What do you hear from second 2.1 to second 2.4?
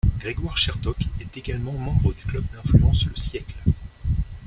du